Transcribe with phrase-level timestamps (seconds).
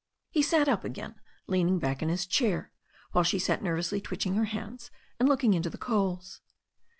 [0.31, 1.13] He sat up again,
[1.45, 2.71] leaning back in his chair,
[3.11, 4.89] while she sat nervously twitching her hands
[5.19, 6.41] and looking into the coals.